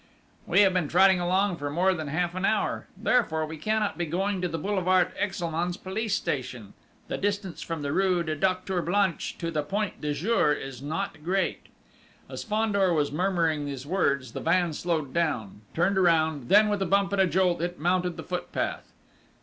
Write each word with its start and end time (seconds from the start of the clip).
"We 0.47 0.61
have 0.61 0.73
been 0.73 0.87
trotting 0.87 1.19
along 1.19 1.57
for 1.57 1.69
more 1.69 1.93
than 1.93 2.07
half 2.07 2.33
an 2.33 2.43
hour; 2.43 2.87
therefore 2.97 3.45
we 3.45 3.57
cannot 3.57 3.99
be 3.99 4.07
going 4.07 4.41
to 4.41 4.47
the 4.47 4.57
boulevard 4.57 5.11
Exelmans 5.15 5.77
police 5.77 6.15
station... 6.15 6.73
the 7.07 7.19
distance 7.19 7.61
from 7.61 7.83
the 7.83 7.91
rue 7.91 8.23
du 8.23 8.35
Docteur 8.35 8.81
Blanche 8.81 9.37
to 9.37 9.51
the 9.51 9.61
Point 9.61 10.01
du 10.01 10.11
Jour 10.15 10.53
is 10.53 10.81
not 10.81 11.23
great...." 11.23 11.67
As 12.27 12.43
Fandor 12.43 12.91
was 12.95 13.11
murmuring 13.11 13.65
these 13.67 13.85
words, 13.85 14.31
the 14.31 14.39
van 14.39 14.73
slowed 14.73 15.13
down, 15.13 15.61
turned 15.75 16.01
round; 16.01 16.49
then, 16.49 16.67
with 16.67 16.81
a 16.81 16.87
bump 16.87 17.13
and 17.13 17.21
a 17.21 17.27
jolt, 17.27 17.61
it 17.61 17.77
mounted 17.77 18.17
the 18.17 18.23
footpath. 18.23 18.91